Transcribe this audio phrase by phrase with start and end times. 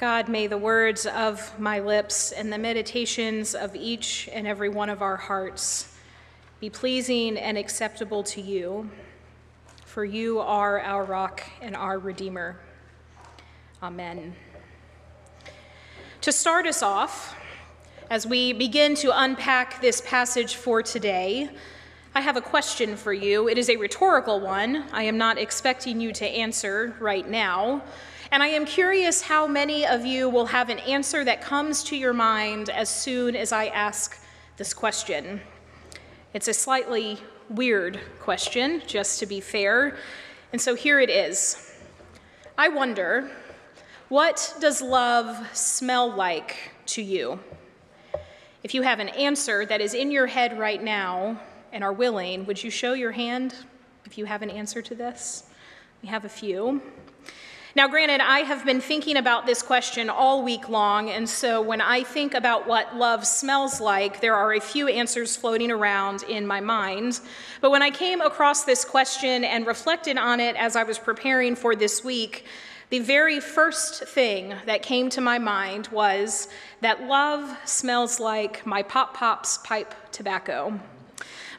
[0.00, 4.88] God, may the words of my lips and the meditations of each and every one
[4.88, 5.94] of our hearts
[6.58, 8.88] be pleasing and acceptable to you,
[9.84, 12.58] for you are our rock and our Redeemer.
[13.82, 14.34] Amen.
[16.22, 17.36] To start us off,
[18.08, 21.50] as we begin to unpack this passage for today,
[22.14, 23.50] I have a question for you.
[23.50, 24.86] It is a rhetorical one.
[24.92, 27.82] I am not expecting you to answer right now.
[28.32, 31.96] And I am curious how many of you will have an answer that comes to
[31.96, 34.22] your mind as soon as I ask
[34.56, 35.40] this question.
[36.32, 39.96] It's a slightly weird question, just to be fair.
[40.52, 41.74] And so here it is.
[42.56, 43.28] I wonder,
[44.08, 47.40] what does love smell like to you?
[48.62, 51.40] If you have an answer that is in your head right now,
[51.72, 53.54] and are willing, would you show your hand
[54.04, 55.44] if you have an answer to this?
[56.02, 56.80] We have a few.
[57.76, 61.80] Now, granted, I have been thinking about this question all week long, and so when
[61.80, 66.48] I think about what love smells like, there are a few answers floating around in
[66.48, 67.20] my mind.
[67.60, 71.54] But when I came across this question and reflected on it as I was preparing
[71.54, 72.44] for this week,
[72.88, 76.48] the very first thing that came to my mind was
[76.80, 80.80] that love smells like my Pop Pop's pipe tobacco.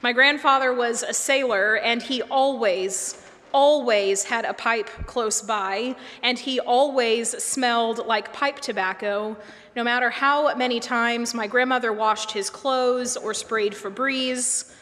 [0.01, 6.37] My grandfather was a sailor, and he always, always had a pipe close by, and
[6.37, 9.37] he always smelled like pipe tobacco.
[9.75, 14.73] No matter how many times my grandmother washed his clothes or sprayed Febreze,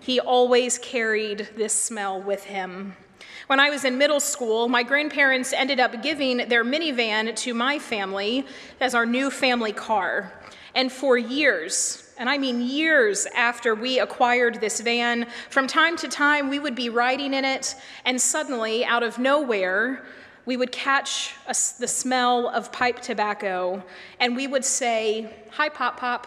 [0.00, 2.96] he always carried this smell with him.
[3.48, 7.78] When I was in middle school, my grandparents ended up giving their minivan to my
[7.78, 8.46] family
[8.80, 10.32] as our new family car.
[10.74, 16.08] And for years, and I mean years after we acquired this van, from time to
[16.08, 20.04] time we would be riding in it, and suddenly, out of nowhere,
[20.44, 23.82] we would catch a, the smell of pipe tobacco,
[24.18, 26.26] and we would say, Hi, Pop Pop.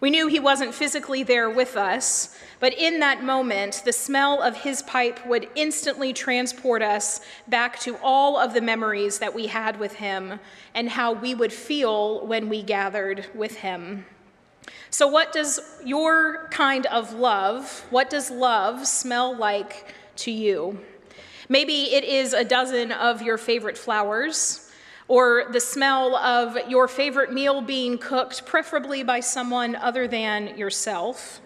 [0.00, 4.62] We knew he wasn't physically there with us, but in that moment, the smell of
[4.62, 9.78] his pipe would instantly transport us back to all of the memories that we had
[9.78, 10.38] with him
[10.74, 14.04] and how we would feel when we gathered with him.
[14.90, 20.78] So, what does your kind of love, what does love smell like to you?
[21.48, 24.70] Maybe it is a dozen of your favorite flowers,
[25.08, 31.40] or the smell of your favorite meal being cooked, preferably by someone other than yourself.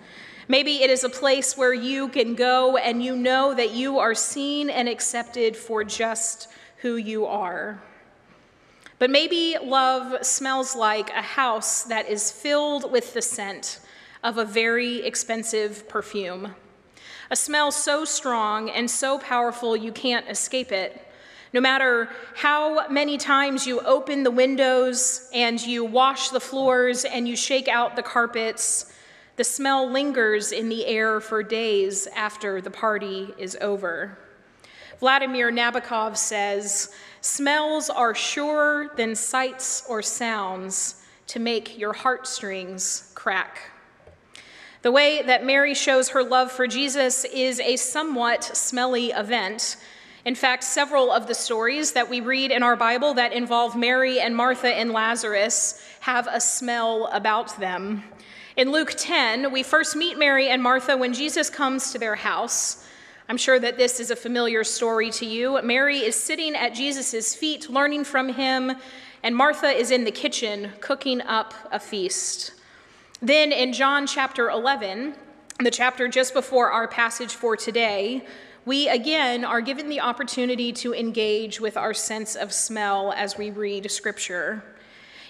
[0.49, 4.15] Maybe it is a place where you can go and you know that you are
[4.15, 6.49] seen and accepted for just
[6.79, 7.81] who you are.
[9.01, 13.81] But maybe love smells like a house that is filled with the scent
[14.23, 16.55] of a very expensive perfume.
[17.31, 21.03] A smell so strong and so powerful you can't escape it.
[21.55, 27.27] No matter how many times you open the windows and you wash the floors and
[27.27, 28.93] you shake out the carpets,
[29.37, 34.19] the smell lingers in the air for days after the party is over.
[35.01, 43.71] Vladimir Nabokov says, Smells are surer than sights or sounds to make your heartstrings crack.
[44.83, 49.79] The way that Mary shows her love for Jesus is a somewhat smelly event.
[50.27, 54.21] In fact, several of the stories that we read in our Bible that involve Mary
[54.21, 58.05] and Martha and Lazarus have a smell about them.
[58.55, 62.85] In Luke 10, we first meet Mary and Martha when Jesus comes to their house.
[63.31, 65.63] I'm sure that this is a familiar story to you.
[65.63, 68.73] Mary is sitting at Jesus' feet, learning from him,
[69.23, 72.55] and Martha is in the kitchen cooking up a feast.
[73.23, 75.15] Then in John chapter 11,
[75.61, 78.27] the chapter just before our passage for today,
[78.65, 83.53] we again are given the opportunity to engage with our sense of smell as we
[83.53, 84.65] read scripture.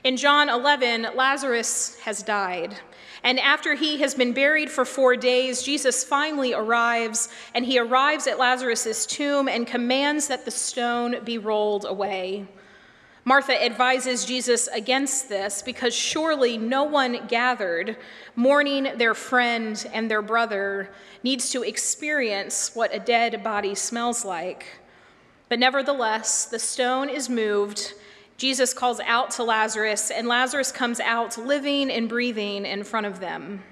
[0.05, 2.78] In John 11, Lazarus has died.
[3.22, 8.26] And after he has been buried for four days, Jesus finally arrives, and he arrives
[8.26, 12.47] at Lazarus' tomb and commands that the stone be rolled away.
[13.25, 17.96] Martha advises Jesus against this because surely no one gathered
[18.34, 20.90] mourning their friend and their brother
[21.23, 24.64] needs to experience what a dead body smells like.
[25.50, 27.93] But nevertheless, the stone is moved
[28.40, 33.20] Jesus calls out to Lazarus, and Lazarus comes out living and breathing in front of
[33.20, 33.62] them.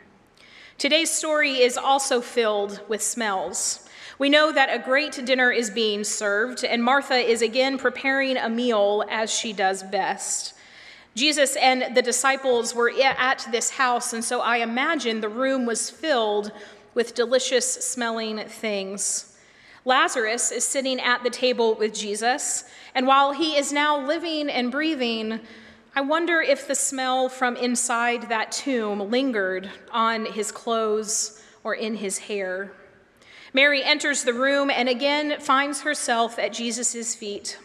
[0.77, 3.89] Today's story is also filled with smells.
[4.19, 8.51] We know that a great dinner is being served, and Martha is again preparing a
[8.51, 10.53] meal as she does best.
[11.15, 15.89] Jesus and the disciples were at this house, and so I imagine the room was
[15.89, 16.53] filled
[16.93, 19.28] with delicious smelling things.
[19.89, 22.65] Lazarus is sitting at the table with Jesus,
[22.95, 25.41] and while he is now living and breathing,
[25.97, 31.95] I wonder if the smell from inside that tomb lingered on his clothes or in
[31.95, 32.71] his hair.
[33.55, 37.59] Mary enters the room and again finds herself at Jesus' feet.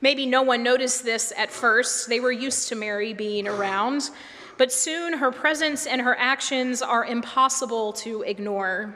[0.00, 2.08] Maybe no one noticed this at first.
[2.08, 4.08] They were used to Mary being around,
[4.56, 8.94] but soon her presence and her actions are impossible to ignore.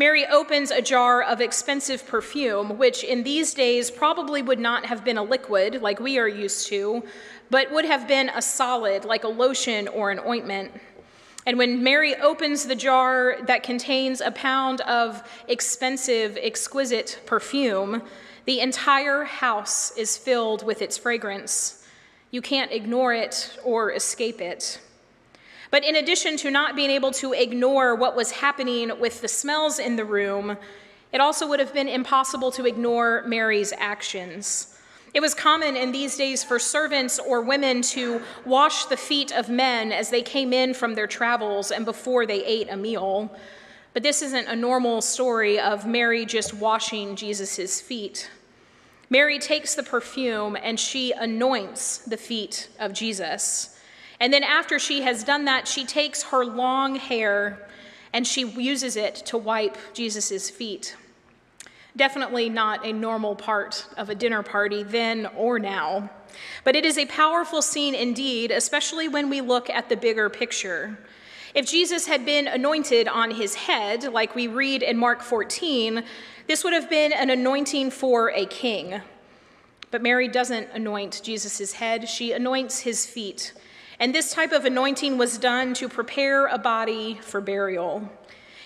[0.00, 5.04] Mary opens a jar of expensive perfume, which in these days probably would not have
[5.04, 7.02] been a liquid like we are used to,
[7.50, 10.72] but would have been a solid like a lotion or an ointment.
[11.44, 18.00] And when Mary opens the jar that contains a pound of expensive, exquisite perfume,
[18.46, 21.86] the entire house is filled with its fragrance.
[22.30, 24.80] You can't ignore it or escape it.
[25.70, 29.78] But in addition to not being able to ignore what was happening with the smells
[29.78, 30.56] in the room,
[31.12, 34.76] it also would have been impossible to ignore Mary's actions.
[35.12, 39.48] It was common in these days for servants or women to wash the feet of
[39.48, 43.34] men as they came in from their travels and before they ate a meal.
[43.92, 48.30] But this isn't a normal story of Mary just washing Jesus' feet.
[49.08, 53.79] Mary takes the perfume and she anoints the feet of Jesus.
[54.20, 57.66] And then, after she has done that, she takes her long hair
[58.12, 60.96] and she uses it to wipe Jesus' feet.
[61.96, 66.10] Definitely not a normal part of a dinner party then or now.
[66.64, 70.98] But it is a powerful scene indeed, especially when we look at the bigger picture.
[71.54, 76.04] If Jesus had been anointed on his head, like we read in Mark 14,
[76.46, 79.00] this would have been an anointing for a king.
[79.90, 83.52] But Mary doesn't anoint Jesus' head, she anoints his feet.
[84.00, 88.10] And this type of anointing was done to prepare a body for burial.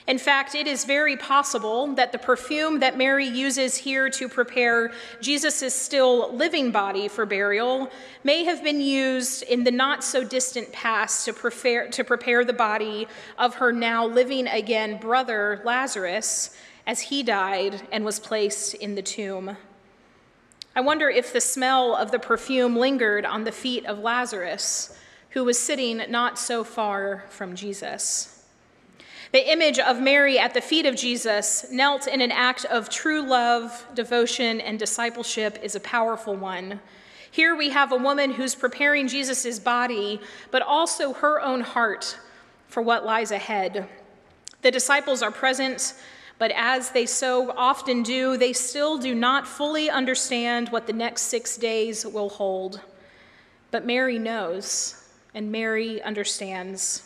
[0.07, 4.93] In fact, it is very possible that the perfume that Mary uses here to prepare
[5.21, 7.91] Jesus' still living body for burial
[8.23, 12.53] may have been used in the not so distant past to prepare, to prepare the
[12.53, 13.09] body
[13.39, 16.55] of her now living again brother, Lazarus,
[16.87, 19.57] as he died and was placed in the tomb.
[20.77, 24.95] I wonder if the smell of the perfume lingered on the feet of Lazarus,
[25.35, 28.45] who was sitting not so far from Jesus.
[29.33, 33.21] The image of Mary at the feet of Jesus, knelt in an act of true
[33.21, 36.81] love, devotion, and discipleship, is a powerful one.
[37.33, 40.21] Here we have a woman who's preparing Jesus' body,
[40.53, 42.17] but also her own heart
[42.69, 43.89] for what lies ahead.
[44.63, 45.95] The disciples are present,
[46.39, 51.23] but as they so often do, they still do not fully understand what the next
[51.23, 52.81] six days will hold.
[53.73, 55.01] But Mary knows,
[55.35, 57.03] and Mary understands.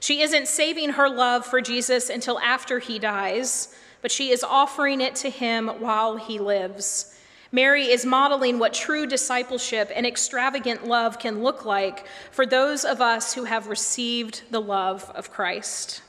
[0.00, 5.00] She isn't saving her love for Jesus until after he dies, but she is offering
[5.00, 7.16] it to him while he lives.
[7.52, 13.00] Mary is modeling what true discipleship and extravagant love can look like for those of
[13.00, 16.02] us who have received the love of Christ.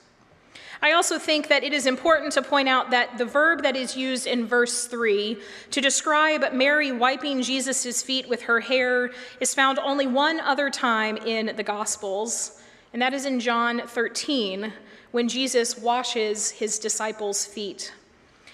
[0.83, 3.97] I also think that it is important to point out that the verb that is
[3.97, 5.39] used in verse 3
[5.71, 11.17] to describe Mary wiping Jesus' feet with her hair is found only one other time
[11.17, 12.59] in the Gospels
[12.93, 14.71] and that is in John 13
[15.11, 17.91] when Jesus washes his disciples' feet.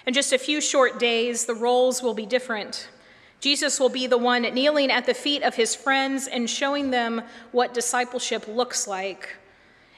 [0.06, 2.90] In just a few short days, the roles will be different.
[3.42, 7.22] Jesus will be the one kneeling at the feet of his friends and showing them
[7.52, 9.39] what discipleship looks like.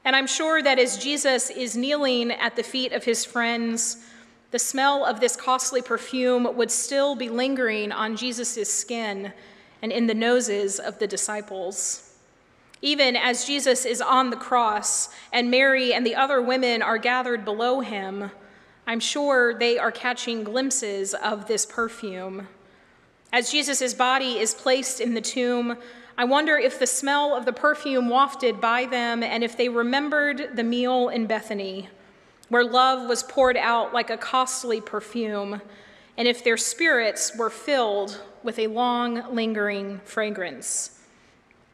[0.03, 3.98] And I'm sure that as Jesus is kneeling at the feet of his friends,
[4.50, 9.31] the smell of this costly perfume would still be lingering on Jesus' skin
[9.81, 12.15] and in the noses of the disciples.
[12.81, 17.46] Even as Jesus is on the cross and Mary and the other women are gathered
[17.46, 18.31] below him,
[18.88, 22.48] I'm sure they are catching glimpses of this perfume.
[23.31, 25.77] As Jesus' body is placed in the tomb,
[26.22, 30.56] I wonder if the smell of the perfume wafted by them and if they remembered
[30.56, 31.90] the meal in Bethany,
[32.48, 35.63] where love was poured out like a costly perfume,
[36.20, 41.00] and if their spirits were filled with a long, lingering fragrance.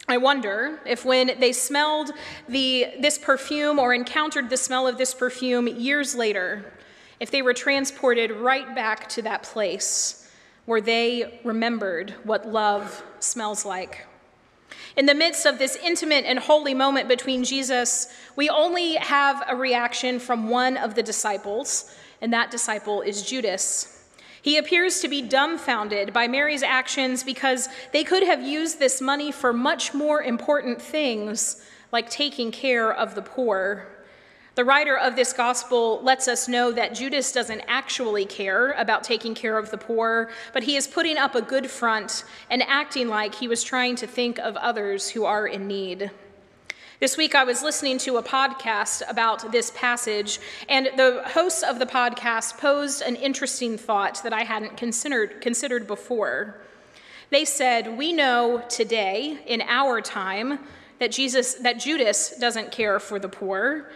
[0.07, 2.11] I wonder if when they smelled
[2.47, 6.71] the, this perfume or encountered the smell of this perfume years later,
[7.19, 10.31] if they were transported right back to that place
[10.63, 14.07] where they remembered what love smells like.
[14.97, 19.55] In the midst of this intimate and holy moment between Jesus, we only have a
[19.55, 24.09] reaction from one of the disciples, and that disciple is Judas.
[24.41, 29.31] He appears to be dumbfounded by Mary's actions because they could have used this money
[29.31, 31.61] for much more important things,
[31.91, 33.85] like taking care of the poor.
[34.57, 39.35] The writer of this gospel lets us know that Judas doesn't actually care about taking
[39.35, 43.35] care of the poor, but he is putting up a good front and acting like
[43.35, 46.09] he was trying to think of others who are in need.
[46.99, 51.77] This week, I was listening to a podcast about this passage, and the hosts of
[51.77, 56.59] the podcast posed an interesting thought that I hadn't considered, considered before.
[57.29, 60.57] They said, We know today, in our time,
[60.97, 63.91] that, Jesus, that Judas doesn't care for the poor.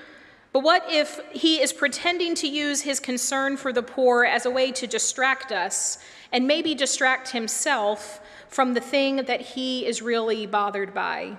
[0.53, 4.51] But what if he is pretending to use his concern for the poor as a
[4.51, 5.97] way to distract us
[6.31, 11.37] and maybe distract himself from the thing that he is really bothered by?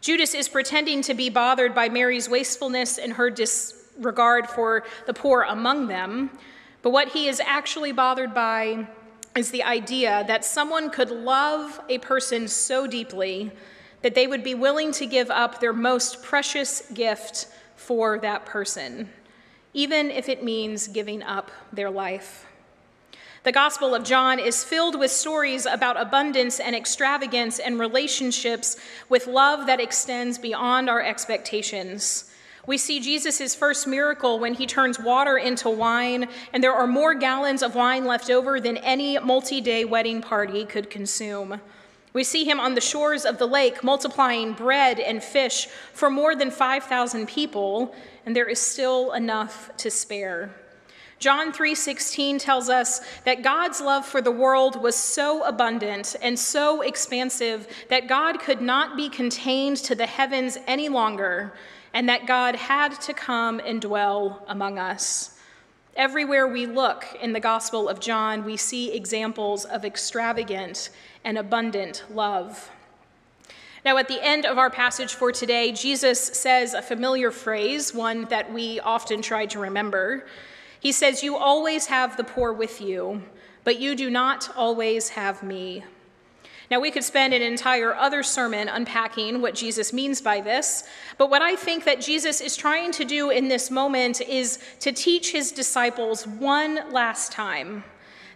[0.00, 5.42] Judas is pretending to be bothered by Mary's wastefulness and her disregard for the poor
[5.42, 6.30] among them,
[6.82, 8.86] but what he is actually bothered by
[9.34, 13.50] is the idea that someone could love a person so deeply
[14.02, 17.46] that they would be willing to give up their most precious gift
[17.78, 19.08] for that person,
[19.72, 22.44] even if it means giving up their life.
[23.44, 28.76] The Gospel of John is filled with stories about abundance and extravagance and relationships
[29.08, 32.30] with love that extends beyond our expectations.
[32.66, 37.14] We see Jesus' first miracle when he turns water into wine, and there are more
[37.14, 41.60] gallons of wine left over than any multi day wedding party could consume.
[42.18, 46.34] We see him on the shores of the lake multiplying bread and fish for more
[46.34, 47.94] than 5,000 people,
[48.26, 50.50] and there is still enough to spare.
[51.20, 56.80] John 3:16 tells us that God's love for the world was so abundant and so
[56.80, 61.52] expansive that God could not be contained to the heavens any longer
[61.94, 65.37] and that God had to come and dwell among us.
[65.98, 70.90] Everywhere we look in the Gospel of John, we see examples of extravagant
[71.24, 72.70] and abundant love.
[73.84, 78.26] Now, at the end of our passage for today, Jesus says a familiar phrase, one
[78.26, 80.28] that we often try to remember.
[80.78, 83.22] He says, You always have the poor with you,
[83.64, 85.82] but you do not always have me.
[86.70, 90.84] Now, we could spend an entire other sermon unpacking what Jesus means by this,
[91.16, 94.92] but what I think that Jesus is trying to do in this moment is to
[94.92, 97.84] teach his disciples one last time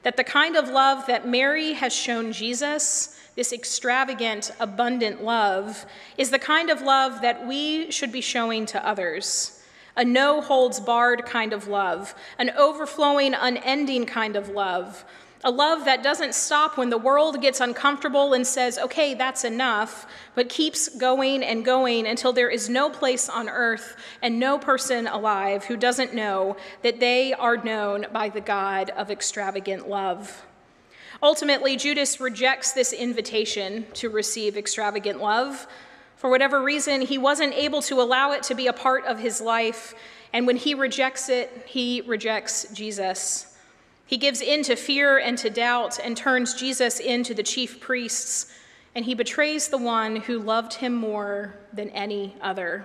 [0.03, 5.85] that the kind of love that Mary has shown Jesus, this extravagant, abundant love,
[6.17, 9.63] is the kind of love that we should be showing to others.
[9.95, 15.05] A no holds barred kind of love, an overflowing, unending kind of love,
[15.45, 20.07] a love that doesn't stop when the world gets uncomfortable and says, okay, that's enough,
[20.35, 25.07] but keeps going and going until there is no place on earth and no person
[25.07, 30.47] alive who doesn't know that they are known by the God of extravagant love.
[31.23, 35.67] Ultimately, Judas rejects this invitation to receive extravagant love
[36.23, 39.41] for whatever reason, he wasn't able to allow it to be a part of his
[39.41, 39.93] life,
[40.33, 43.52] and when he rejects it, he rejects Jesus.
[44.13, 48.53] He gives in to fear and to doubt and turns Jesus into the chief priests,
[48.95, 52.85] and he betrays the one who loved him more than any other.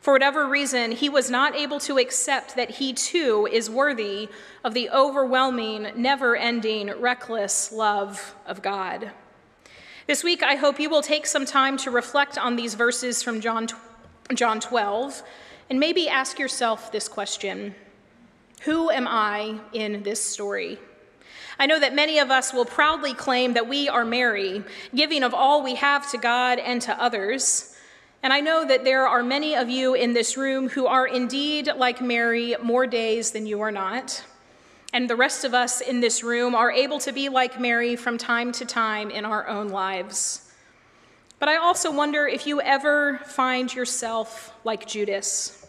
[0.00, 4.30] For whatever reason, he was not able to accept that he too is worthy
[4.64, 9.10] of the overwhelming, never ending, reckless love of God.
[10.06, 13.42] This week, I hope you will take some time to reflect on these verses from
[13.42, 13.68] John,
[14.32, 15.22] John 12
[15.68, 17.74] and maybe ask yourself this question
[18.62, 20.78] Who am I in this story?
[21.58, 24.62] I know that many of us will proudly claim that we are Mary,
[24.94, 27.74] giving of all we have to God and to others.
[28.22, 31.70] And I know that there are many of you in this room who are indeed
[31.76, 34.24] like Mary more days than you are not
[34.96, 38.16] and the rest of us in this room are able to be like Mary from
[38.16, 40.50] time to time in our own lives.
[41.38, 45.65] But I also wonder if you ever find yourself like Judas.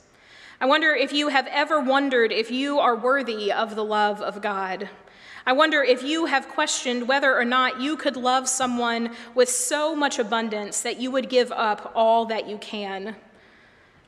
[0.60, 4.42] I wonder if you have ever wondered if you are worthy of the love of
[4.42, 4.90] God.
[5.46, 9.96] I wonder if you have questioned whether or not you could love someone with so
[9.96, 13.16] much abundance that you would give up all that you can.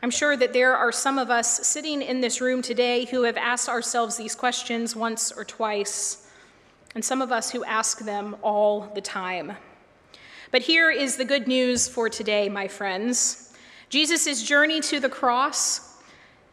[0.02, 3.38] I'm sure that there are some of us sitting in this room today who have
[3.38, 6.32] asked ourselves these questions once or twice,
[6.96, 9.54] and some of us who ask them all the time.
[10.50, 13.54] But here is the good news for today, my friends.
[13.90, 15.89] Jesus' journey to the cross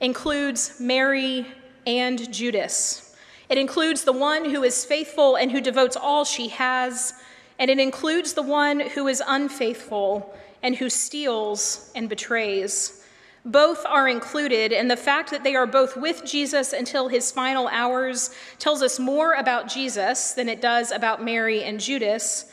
[0.01, 1.47] includes Mary
[1.87, 3.15] and Judas.
[3.49, 7.15] It includes the one who is faithful and who devotes all she has,
[7.59, 13.05] and it includes the one who is unfaithful and who steals and betrays.
[13.45, 17.69] Both are included, and the fact that they are both with Jesus until his final
[17.69, 22.47] hours tells us more about Jesus than it does about Mary and Judas,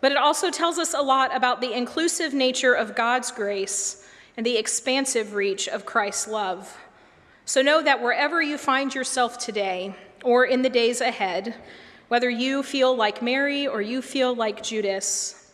[0.00, 4.46] but it also tells us a lot about the inclusive nature of God's grace and
[4.46, 6.78] the expansive reach of Christ's love.
[7.48, 11.54] So know that wherever you find yourself today or in the days ahead,
[12.08, 15.52] whether you feel like Mary or you feel like Judas,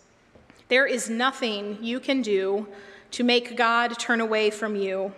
[0.68, 2.66] there is nothing you can do
[3.10, 5.12] to make God turn away from you.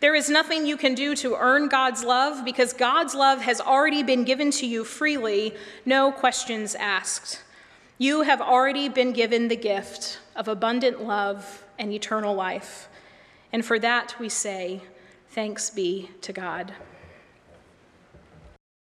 [0.00, 4.02] There is nothing you can do to earn God's love because God's love has already
[4.02, 7.42] been given to you freely, no questions asked.
[7.98, 12.88] You have already been given the gift of abundant love and eternal life.
[13.52, 14.80] And for that we say,
[15.30, 16.74] thanks be to God.